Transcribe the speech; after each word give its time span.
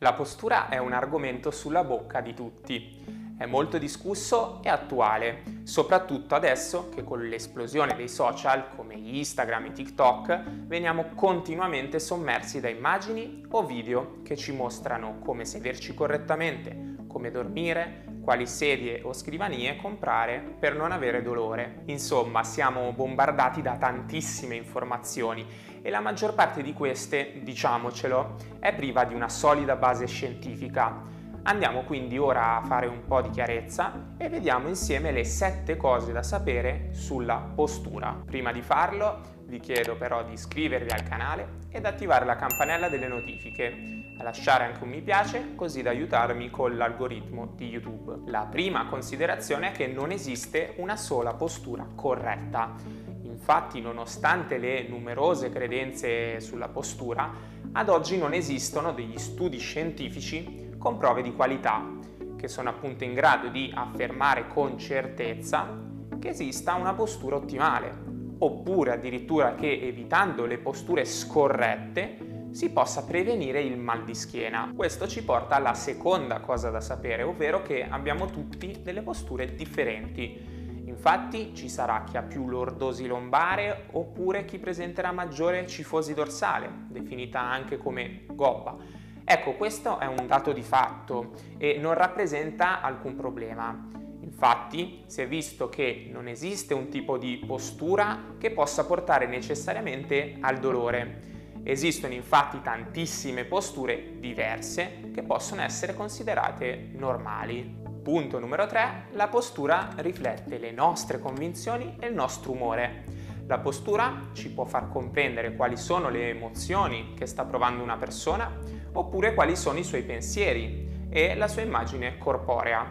La 0.00 0.12
postura 0.12 0.68
è 0.68 0.76
un 0.76 0.92
argomento 0.92 1.50
sulla 1.50 1.82
bocca 1.82 2.20
di 2.20 2.34
tutti. 2.34 3.34
È 3.38 3.46
molto 3.46 3.78
discusso 3.78 4.60
e 4.62 4.68
attuale, 4.68 5.62
soprattutto 5.62 6.34
adesso 6.34 6.90
che 6.90 7.02
con 7.02 7.26
l'esplosione 7.26 7.94
dei 7.94 8.10
social 8.10 8.68
come 8.76 8.92
Instagram 8.92 9.64
e 9.64 9.72
TikTok 9.72 10.42
veniamo 10.66 11.14
continuamente 11.14 11.98
sommersi 11.98 12.60
da 12.60 12.68
immagini 12.68 13.46
o 13.48 13.64
video 13.64 14.18
che 14.22 14.36
ci 14.36 14.52
mostrano 14.52 15.18
come 15.20 15.46
sederci 15.46 15.94
correttamente, 15.94 16.96
come 17.06 17.30
dormire, 17.30 18.04
quali 18.26 18.48
sedie 18.48 19.02
o 19.04 19.12
scrivanie 19.12 19.76
comprare 19.76 20.42
per 20.58 20.74
non 20.74 20.90
avere 20.90 21.22
dolore. 21.22 21.82
Insomma, 21.84 22.42
siamo 22.42 22.90
bombardati 22.90 23.62
da 23.62 23.76
tantissime 23.76 24.56
informazioni 24.56 25.46
e 25.80 25.88
la 25.90 26.00
maggior 26.00 26.34
parte 26.34 26.60
di 26.60 26.72
queste, 26.72 27.34
diciamocelo, 27.44 28.34
è 28.58 28.74
priva 28.74 29.04
di 29.04 29.14
una 29.14 29.28
solida 29.28 29.76
base 29.76 30.08
scientifica. 30.08 31.15
Andiamo 31.48 31.84
quindi 31.84 32.18
ora 32.18 32.56
a 32.56 32.64
fare 32.64 32.86
un 32.86 33.06
po' 33.06 33.22
di 33.22 33.30
chiarezza 33.30 34.14
e 34.18 34.28
vediamo 34.28 34.66
insieme 34.66 35.12
le 35.12 35.22
sette 35.22 35.76
cose 35.76 36.10
da 36.10 36.24
sapere 36.24 36.88
sulla 36.90 37.36
postura. 37.36 38.20
Prima 38.26 38.50
di 38.50 38.62
farlo 38.62 39.20
vi 39.44 39.60
chiedo 39.60 39.94
però 39.94 40.24
di 40.24 40.32
iscrivervi 40.32 40.90
al 40.90 41.04
canale 41.04 41.58
ed 41.70 41.84
attivare 41.84 42.24
la 42.24 42.34
campanella 42.34 42.88
delle 42.88 43.06
notifiche 43.06 44.14
a 44.18 44.24
lasciare 44.24 44.64
anche 44.64 44.82
un 44.82 44.88
mi 44.88 45.02
piace 45.02 45.54
così 45.54 45.82
da 45.82 45.90
aiutarmi 45.90 46.50
con 46.50 46.76
l'algoritmo 46.76 47.52
di 47.54 47.68
YouTube. 47.68 48.28
La 48.28 48.48
prima 48.50 48.86
considerazione 48.86 49.68
è 49.68 49.72
che 49.72 49.86
non 49.86 50.10
esiste 50.10 50.74
una 50.78 50.96
sola 50.96 51.34
postura 51.34 51.86
corretta. 51.94 52.74
Infatti, 53.22 53.80
nonostante 53.80 54.58
le 54.58 54.88
numerose 54.88 55.50
credenze 55.50 56.40
sulla 56.40 56.68
postura, 56.68 57.30
ad 57.76 57.90
oggi 57.90 58.16
non 58.16 58.32
esistono 58.32 58.94
degli 58.94 59.18
studi 59.18 59.58
scientifici 59.58 60.70
con 60.78 60.96
prove 60.96 61.20
di 61.20 61.34
qualità 61.34 61.86
che 62.34 62.48
sono 62.48 62.70
appunto 62.70 63.04
in 63.04 63.12
grado 63.12 63.48
di 63.48 63.70
affermare 63.74 64.48
con 64.48 64.78
certezza 64.78 65.78
che 66.18 66.28
esista 66.30 66.72
una 66.74 66.94
postura 66.94 67.36
ottimale, 67.36 67.94
oppure 68.38 68.92
addirittura 68.92 69.54
che 69.54 69.78
evitando 69.82 70.46
le 70.46 70.56
posture 70.56 71.04
scorrette 71.04 72.48
si 72.50 72.70
possa 72.70 73.04
prevenire 73.04 73.60
il 73.60 73.76
mal 73.76 74.04
di 74.04 74.14
schiena. 74.14 74.72
Questo 74.74 75.06
ci 75.06 75.22
porta 75.22 75.56
alla 75.56 75.74
seconda 75.74 76.40
cosa 76.40 76.70
da 76.70 76.80
sapere, 76.80 77.24
ovvero 77.24 77.60
che 77.60 77.86
abbiamo 77.86 78.24
tutti 78.24 78.80
delle 78.82 79.02
posture 79.02 79.54
differenti. 79.54 80.55
Infatti 80.96 81.54
ci 81.54 81.68
sarà 81.68 82.04
chi 82.04 82.16
ha 82.16 82.22
più 82.22 82.48
lordosi 82.48 83.06
lombare 83.06 83.88
oppure 83.92 84.46
chi 84.46 84.58
presenterà 84.58 85.12
maggiore 85.12 85.66
cifosi 85.66 86.14
dorsale, 86.14 86.70
definita 86.88 87.38
anche 87.38 87.76
come 87.76 88.24
gobba. 88.32 88.74
Ecco, 89.22 89.52
questo 89.52 89.98
è 89.98 90.06
un 90.06 90.26
dato 90.26 90.52
di 90.52 90.62
fatto 90.62 91.32
e 91.58 91.76
non 91.78 91.92
rappresenta 91.92 92.80
alcun 92.80 93.14
problema. 93.14 93.90
Infatti 94.20 95.04
si 95.06 95.20
è 95.20 95.28
visto 95.28 95.68
che 95.68 96.08
non 96.10 96.28
esiste 96.28 96.72
un 96.72 96.88
tipo 96.88 97.18
di 97.18 97.44
postura 97.46 98.34
che 98.38 98.50
possa 98.50 98.86
portare 98.86 99.26
necessariamente 99.26 100.38
al 100.40 100.58
dolore 100.58 101.34
Esistono 101.68 102.14
infatti 102.14 102.62
tantissime 102.62 103.44
posture 103.44 104.20
diverse 104.20 105.10
che 105.12 105.24
possono 105.24 105.62
essere 105.62 105.94
considerate 105.94 106.90
normali. 106.92 107.85
Punto 108.06 108.38
numero 108.38 108.68
3. 108.68 109.08
La 109.14 109.26
postura 109.26 109.88
riflette 109.96 110.58
le 110.58 110.70
nostre 110.70 111.18
convinzioni 111.18 111.96
e 111.98 112.06
il 112.06 112.14
nostro 112.14 112.52
umore. 112.52 113.02
La 113.48 113.58
postura 113.58 114.28
ci 114.32 114.48
può 114.48 114.64
far 114.64 114.88
comprendere 114.88 115.56
quali 115.56 115.76
sono 115.76 116.08
le 116.08 116.28
emozioni 116.28 117.14
che 117.16 117.26
sta 117.26 117.44
provando 117.44 117.82
una 117.82 117.96
persona 117.96 118.60
oppure 118.92 119.34
quali 119.34 119.56
sono 119.56 119.80
i 119.80 119.82
suoi 119.82 120.04
pensieri 120.04 121.08
e 121.10 121.34
la 121.34 121.48
sua 121.48 121.62
immagine 121.62 122.16
corporea. 122.16 122.88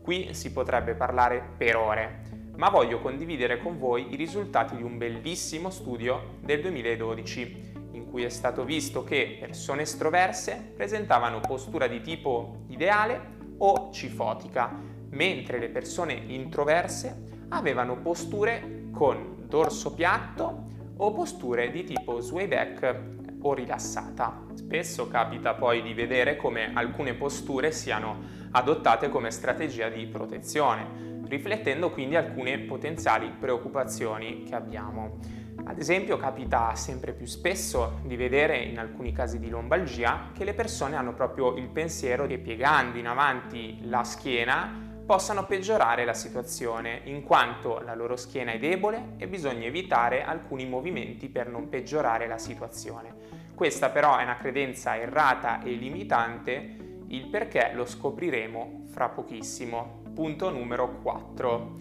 Qui 0.00 0.32
si 0.32 0.50
potrebbe 0.50 0.94
parlare 0.94 1.46
per 1.58 1.76
ore, 1.76 2.22
ma 2.56 2.70
voglio 2.70 3.00
condividere 3.00 3.58
con 3.58 3.78
voi 3.78 4.14
i 4.14 4.16
risultati 4.16 4.76
di 4.76 4.82
un 4.82 4.96
bellissimo 4.96 5.68
studio 5.68 6.38
del 6.40 6.62
2012 6.62 7.66
in 7.92 8.08
cui 8.08 8.22
è 8.22 8.30
stato 8.30 8.64
visto 8.64 9.04
che 9.04 9.36
persone 9.38 9.82
estroverse 9.82 10.72
presentavano 10.74 11.40
postura 11.40 11.86
di 11.86 12.00
tipo 12.00 12.60
ideale 12.68 13.36
o 13.58 13.90
cifotica, 13.92 14.70
mentre 15.10 15.58
le 15.58 15.68
persone 15.68 16.12
introverse 16.14 17.46
avevano 17.48 17.96
posture 17.96 18.88
con 18.92 19.44
dorso 19.46 19.94
piatto 19.94 20.66
o 20.96 21.12
posture 21.12 21.70
di 21.70 21.84
tipo 21.84 22.20
sway 22.20 22.46
back 22.46 23.27
o 23.42 23.54
rilassata. 23.54 24.44
Spesso 24.54 25.08
capita 25.08 25.54
poi 25.54 25.82
di 25.82 25.94
vedere 25.94 26.36
come 26.36 26.72
alcune 26.72 27.14
posture 27.14 27.70
siano 27.72 28.36
adottate 28.50 29.08
come 29.08 29.30
strategia 29.30 29.88
di 29.88 30.06
protezione, 30.06 31.20
riflettendo 31.26 31.90
quindi 31.90 32.16
alcune 32.16 32.58
potenziali 32.60 33.30
preoccupazioni 33.38 34.44
che 34.44 34.54
abbiamo. 34.54 35.18
Ad 35.64 35.78
esempio 35.78 36.16
capita 36.16 36.74
sempre 36.74 37.12
più 37.12 37.26
spesso 37.26 38.00
di 38.04 38.16
vedere 38.16 38.58
in 38.58 38.78
alcuni 38.78 39.12
casi 39.12 39.38
di 39.38 39.50
lombalgia 39.50 40.30
che 40.32 40.44
le 40.44 40.54
persone 40.54 40.96
hanno 40.96 41.12
proprio 41.12 41.56
il 41.56 41.68
pensiero 41.68 42.26
che 42.26 42.38
piegando 42.38 42.96
in 42.96 43.06
avanti 43.06 43.78
la 43.82 44.04
schiena 44.04 44.87
possano 45.08 45.46
peggiorare 45.46 46.04
la 46.04 46.12
situazione, 46.12 47.00
in 47.04 47.22
quanto 47.22 47.80
la 47.80 47.94
loro 47.94 48.14
schiena 48.14 48.52
è 48.52 48.58
debole 48.58 49.14
e 49.16 49.26
bisogna 49.26 49.64
evitare 49.64 50.22
alcuni 50.22 50.66
movimenti 50.66 51.30
per 51.30 51.48
non 51.48 51.70
peggiorare 51.70 52.26
la 52.26 52.36
situazione. 52.36 53.14
Questa 53.54 53.88
però 53.88 54.18
è 54.18 54.24
una 54.24 54.36
credenza 54.36 54.98
errata 54.98 55.62
e 55.62 55.70
limitante, 55.70 56.76
il 57.06 57.26
perché 57.28 57.70
lo 57.72 57.86
scopriremo 57.86 58.84
fra 58.90 59.08
pochissimo. 59.08 60.02
Punto 60.12 60.50
numero 60.50 60.98
4. 61.00 61.76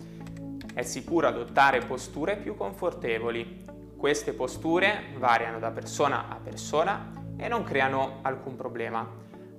È 0.74 0.84
sicuro 0.84 1.28
adottare 1.28 1.80
posture 1.80 2.38
più 2.38 2.56
confortevoli. 2.56 3.66
Queste 3.98 4.32
posture 4.32 5.04
variano 5.18 5.60
da 5.60 5.72
persona 5.72 6.30
a 6.30 6.40
persona 6.42 7.12
e 7.36 7.50
non 7.50 7.64
creano 7.64 8.20
alcun 8.22 8.56
problema. 8.56 9.06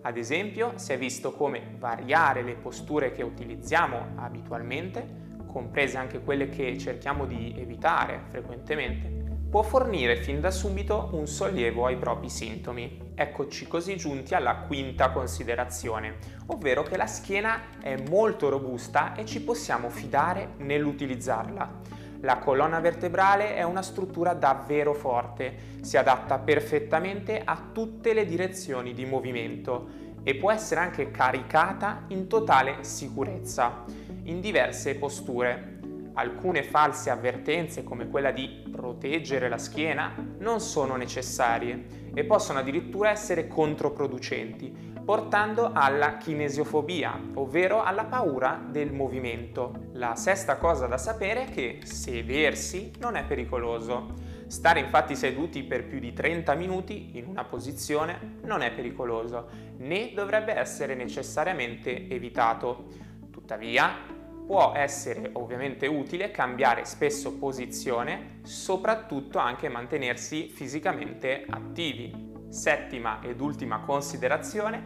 Ad 0.03 0.17
esempio, 0.17 0.73
si 0.77 0.93
è 0.93 0.99
visto 0.99 1.33
come 1.33 1.75
variare 1.77 2.43
le 2.43 2.55
posture 2.55 3.13
che 3.13 3.23
utilizziamo 3.23 4.13
abitualmente, 4.17 5.27
comprese 5.47 5.97
anche 5.97 6.21
quelle 6.21 6.49
che 6.49 6.79
cerchiamo 6.79 7.27
di 7.27 7.55
evitare 7.59 8.21
frequentemente, 8.31 9.19
può 9.51 9.63
fornire 9.63 10.17
fin 10.17 10.41
da 10.41 10.51
subito 10.51 11.09
un 11.13 11.27
sollievo 11.27 11.87
ai 11.87 11.97
propri 11.97 12.29
sintomi. 12.29 13.13
Eccoci 13.15 13.67
così 13.67 13.97
giunti 13.97 14.35
alla 14.35 14.59
quinta 14.59 15.11
considerazione, 15.11 16.19
ovvero 16.47 16.83
che 16.83 16.97
la 16.97 17.07
schiena 17.07 17.79
è 17.81 17.97
molto 18.09 18.51
robusta 18.51 19.15
e 19.15 19.25
ci 19.25 19.43
possiamo 19.43 19.89
fidare 19.89 20.51
nell'utilizzarla. 20.59 21.98
La 22.21 22.39
colonna 22.39 22.81
vertebrale 22.81 23.55
è 23.55 23.63
una 23.63 23.83
struttura 23.83 24.33
davvero 24.33 24.93
forte, 24.93 25.77
si 25.83 25.97
adatta 25.97 26.39
perfettamente 26.39 27.41
a 27.45 27.71
tutte 27.73 28.13
le 28.13 28.27
direzioni 28.27 28.93
di 28.93 29.05
movimento 29.05 30.07
e 30.25 30.35
può 30.35 30.51
essere 30.51 30.81
anche 30.81 31.13
caricata 31.13 32.05
in 32.09 32.27
totale 32.27 32.79
sicurezza, 32.81 33.85
in 34.25 34.41
diverse 34.41 34.97
posture. 34.97 35.77
Alcune 36.15 36.65
false 36.65 37.09
avvertenze 37.11 37.85
come 37.85 38.09
quella 38.09 38.33
di 38.33 38.65
proteggere 38.69 39.49
la 39.49 39.59
schiena 39.59 40.13
non 40.39 40.59
sono 40.59 40.97
necessarie 40.97 42.11
e 42.13 42.25
possono 42.25 42.59
addirittura 42.59 43.11
essere 43.11 43.47
controproducenti, 43.47 44.88
portando 45.09 45.71
alla 45.73 46.19
kinesiofobia, 46.19 47.19
ovvero 47.33 47.83
alla 47.83 48.05
paura 48.05 48.63
del 48.63 48.93
movimento. 48.93 49.87
La 49.93 50.15
sesta 50.17 50.59
cosa 50.59 50.87
da 50.87 50.99
sapere 50.99 51.47
è 51.47 51.51
che 51.51 51.79
sedersi 51.83 52.93
non 52.99 53.17
è 53.17 53.25
pericoloso. 53.25 54.13
Stare 54.49 54.81
infatti 54.81 55.17
seduti 55.17 55.63
per 55.63 55.87
più 55.87 55.99
di 55.99 56.13
30 56.13 56.53
minuti 56.57 57.17
in 57.17 57.25
una 57.25 57.43
posizione 57.45 58.37
non 58.43 58.61
è 58.61 58.71
pericoloso, 58.71 59.49
né 59.79 60.13
dovrebbe 60.15 60.53
essere 60.53 60.95
necessariamente 60.95 62.07
evitato. 62.11 62.89
Tuttavia, 63.31 64.17
può 64.47 64.73
essere 64.77 65.31
ovviamente 65.33 65.87
utile 65.87 66.31
cambiare 66.31 66.85
spesso 66.85 67.39
posizione, 67.39 68.41
soprattutto 68.43 69.39
anche 69.39 69.71
mantenersi 69.71 70.49
fisicamente 70.49 71.47
attivi. 71.49 72.28
Settima 72.49 73.21
ed 73.23 73.41
ultima 73.41 73.81
considerazione, 73.81 74.83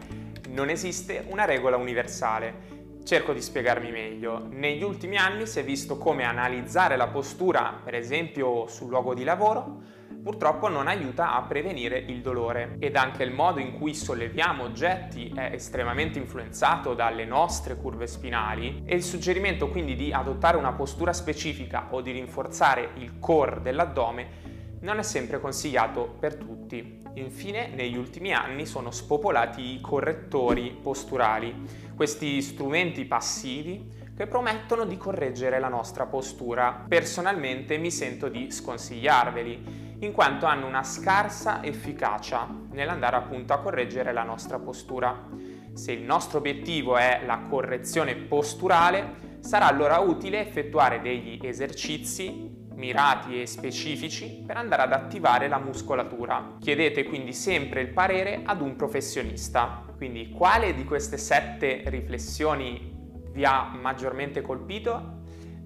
non 0.49 0.69
esiste 0.69 1.25
una 1.29 1.45
regola 1.45 1.77
universale. 1.77 2.81
Cerco 3.05 3.33
di 3.33 3.41
spiegarmi 3.41 3.91
meglio. 3.91 4.47
Negli 4.51 4.83
ultimi 4.83 5.17
anni 5.17 5.47
si 5.47 5.59
è 5.59 5.65
visto 5.65 5.99
come 5.99 6.25
analizzare 6.25 6.97
la 6.97 7.09
postura, 7.09 7.81
per 7.83 7.95
esempio 7.95 8.67
sul 8.69 8.89
luogo 8.89 9.15
di 9.15 9.25
lavoro, 9.25 9.81
purtroppo 10.23 10.69
non 10.69 10.87
aiuta 10.87 11.35
a 11.35 11.43
prevenire 11.43 11.99
il 11.99 12.21
dolore 12.21 12.77
ed 12.79 12.97
anche 12.97 13.25
il 13.25 13.33
modo 13.33 13.59
in 13.59 13.73
cui 13.73 13.93
solleviamo 13.93 14.63
oggetti 14.63 15.33
è 15.35 15.51
estremamente 15.53 16.19
influenzato 16.19 16.95
dalle 16.95 17.25
nostre 17.25 17.77
curve 17.77 18.07
spinali 18.07 18.83
e 18.85 18.95
il 18.95 19.03
suggerimento 19.03 19.69
quindi 19.69 19.97
di 19.97 20.13
adottare 20.13 20.57
una 20.57 20.73
postura 20.73 21.13
specifica 21.13 21.89
o 21.91 22.01
di 22.01 22.13
rinforzare 22.13 22.91
il 22.99 23.19
core 23.19 23.63
dell'addome 23.63 24.52
non 24.83 24.99
è 24.99 25.03
sempre 25.03 25.41
consigliato 25.41 26.17
per 26.19 26.35
tutti. 26.35 27.01
Infine, 27.15 27.69
negli 27.69 27.97
ultimi 27.97 28.33
anni 28.33 28.67
sono 28.67 28.91
spopolati 28.91 29.75
i 29.75 29.81
correttori 29.81 30.77
posturali, 30.81 31.55
questi 31.95 32.41
strumenti 32.41 33.05
passivi 33.05 34.01
che 34.17 34.27
promettono 34.27 34.85
di 34.85 34.97
correggere 34.97 35.59
la 35.59 35.69
nostra 35.69 36.07
postura. 36.07 36.85
Personalmente 36.87 37.79
mi 37.79 37.91
sento 37.91 38.29
di 38.29 38.51
sconsigliarveli, 38.51 39.91
in 40.01 40.13
quanto 40.13 40.47
hanno 40.47 40.67
una 40.67 40.83
scarsa 40.83 41.63
efficacia 41.63 42.49
nell'andare 42.73 43.17
appunto 43.17 43.53
a 43.53 43.61
correggere 43.61 44.13
la 44.13 44.25
nostra 44.25 44.59
postura. 44.59 45.29
Se 45.75 45.93
il 45.93 46.03
nostro 46.03 46.39
obiettivo 46.39 46.97
è 46.97 47.23
la 47.25 47.45
correzione 47.49 48.17
posturale, 48.17 49.39
sarà 49.41 49.67
allora 49.67 49.99
utile 49.99 50.41
effettuare 50.41 51.01
degli 51.01 51.39
esercizi 51.41 52.62
mirati 52.83 53.41
e 53.41 53.47
specifici 53.47 54.43
per 54.45 54.57
andare 54.57 54.83
ad 54.83 54.93
attivare 54.93 55.47
la 55.47 55.59
muscolatura. 55.59 56.57
Chiedete 56.59 57.05
quindi 57.05 57.33
sempre 57.33 57.81
il 57.81 57.91
parere 57.91 58.43
ad 58.45 58.61
un 58.61 58.75
professionista. 58.75 59.85
Quindi 59.97 60.31
quale 60.31 60.75
di 60.75 60.85
queste 60.85 61.17
sette 61.17 61.83
riflessioni 61.87 62.93
vi 63.31 63.45
ha 63.45 63.71
maggiormente 63.81 64.41
colpito? 64.41 65.21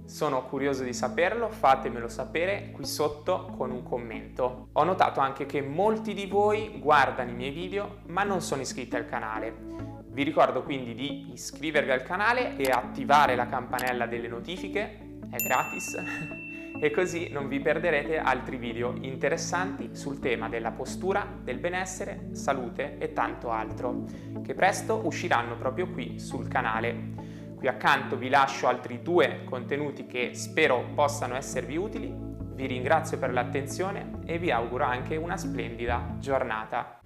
Sono 0.04 0.44
curioso 0.44 0.82
di 0.84 0.92
saperlo, 0.92 1.48
fatemelo 1.48 2.06
sapere 2.06 2.70
qui 2.70 2.84
sotto 2.84 3.50
con 3.56 3.70
un 3.70 3.82
commento. 3.82 4.68
Ho 4.72 4.84
notato 4.84 5.20
anche 5.20 5.46
che 5.46 5.62
molti 5.62 6.12
di 6.12 6.26
voi 6.26 6.78
guardano 6.78 7.30
i 7.30 7.34
miei 7.34 7.50
video 7.50 8.00
ma 8.08 8.24
non 8.24 8.42
sono 8.42 8.60
iscritti 8.60 8.94
al 8.94 9.06
canale. 9.06 10.04
Vi 10.06 10.22
ricordo 10.22 10.62
quindi 10.62 10.94
di 10.94 11.32
iscrivervi 11.32 11.90
al 11.90 12.02
canale 12.02 12.56
e 12.56 12.70
attivare 12.70 13.34
la 13.36 13.46
campanella 13.46 14.06
delle 14.06 14.28
notifiche, 14.28 15.18
è 15.30 15.36
gratis, 15.36 15.94
e 16.78 16.90
così 16.90 17.28
non 17.30 17.48
vi 17.48 17.60
perderete 17.60 18.18
altri 18.18 18.56
video 18.56 18.94
interessanti 19.00 19.90
sul 19.96 20.18
tema 20.18 20.48
della 20.48 20.72
postura, 20.72 21.26
del 21.42 21.58
benessere, 21.58 22.28
salute 22.32 22.98
e 22.98 23.12
tanto 23.12 23.50
altro, 23.50 24.04
che 24.44 24.54
presto 24.54 25.00
usciranno 25.04 25.56
proprio 25.56 25.88
qui 25.88 26.18
sul 26.18 26.48
canale. 26.48 27.14
Qui 27.56 27.68
accanto 27.68 28.16
vi 28.16 28.28
lascio 28.28 28.68
altri 28.68 29.00
due 29.02 29.44
contenuti 29.44 30.06
che 30.06 30.34
spero 30.34 30.90
possano 30.94 31.36
esservi 31.36 31.76
utili. 31.76 32.14
Vi 32.56 32.66
ringrazio 32.66 33.18
per 33.18 33.32
l'attenzione 33.32 34.20
e 34.26 34.38
vi 34.38 34.50
auguro 34.50 34.84
anche 34.84 35.16
una 35.16 35.36
splendida 35.36 36.16
giornata. 36.18 37.00